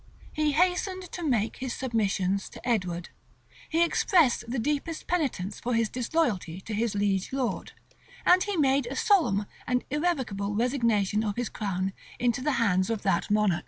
He 0.33 0.53
hastened 0.53 1.11
to 1.11 1.23
make 1.23 1.57
his 1.57 1.73
submissions 1.75 2.49
to 2.49 2.67
Edward, 2.67 3.09
he 3.69 3.83
expressed 3.85 4.43
the 4.49 4.57
deepest 4.57 5.05
penitence 5.05 5.59
for 5.59 5.75
his 5.75 5.89
disloyalty 5.89 6.59
to 6.61 6.73
his 6.73 6.95
liege 6.95 7.31
lord; 7.31 7.73
and 8.25 8.41
he 8.41 8.57
made 8.57 8.87
a 8.87 8.95
solemn 8.95 9.45
and 9.67 9.83
irrevocable 9.91 10.55
resignation 10.55 11.23
of 11.23 11.35
his 11.35 11.49
crown 11.49 11.93
into 12.17 12.41
the 12.41 12.53
hands 12.53 12.89
of 12.89 13.03
that 13.03 13.29
monarch. 13.29 13.59